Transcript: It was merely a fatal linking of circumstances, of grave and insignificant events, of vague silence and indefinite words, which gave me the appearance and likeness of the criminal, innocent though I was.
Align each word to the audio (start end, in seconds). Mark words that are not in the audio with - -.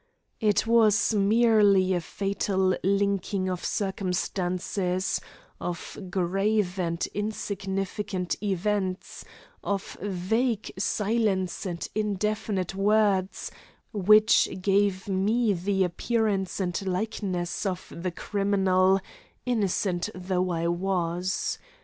It 0.39 0.65
was 0.65 1.13
merely 1.13 1.93
a 1.93 2.01
fatal 2.01 2.75
linking 2.83 3.47
of 3.47 3.63
circumstances, 3.63 5.21
of 5.59 5.95
grave 6.09 6.79
and 6.79 7.05
insignificant 7.13 8.35
events, 8.41 9.25
of 9.63 9.95
vague 10.01 10.71
silence 10.75 11.67
and 11.67 11.87
indefinite 11.93 12.73
words, 12.73 13.51
which 13.93 14.49
gave 14.59 15.07
me 15.07 15.53
the 15.53 15.83
appearance 15.83 16.59
and 16.59 16.83
likeness 16.87 17.63
of 17.67 17.93
the 17.95 18.09
criminal, 18.09 18.99
innocent 19.45 20.09
though 20.15 20.49
I 20.49 20.65
was. 20.67 21.59